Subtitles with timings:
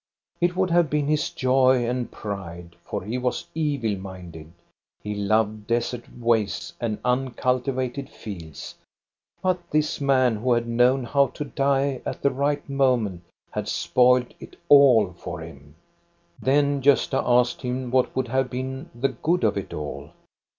[0.39, 4.51] It would have been his joy and pride, for he was evil minded.
[5.03, 8.73] He loved desert wastes and uncultivated fields.
[9.43, 14.33] But this man who had known how to die at the right moment had spoiled
[14.39, 15.75] it all for him.
[16.41, 20.13] Then Gosta asked him what would have been the good of it all.